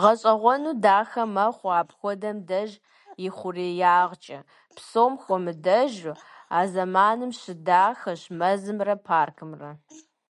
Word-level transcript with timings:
Гъащӏэгъуэну 0.00 0.74
дахэ 0.82 1.22
мэхъу 1.34 1.70
апхуэдэм 1.80 2.38
деж 2.48 2.70
ихъуреягъкӏэ, 3.26 4.38
псом 4.76 5.12
хуэмыдэжу, 5.22 6.12
а 6.56 6.60
зэманым 6.72 7.30
щыдахэщ 7.40 8.22
мэзымрэ 8.38 8.94
паркымрэ. 9.06 9.70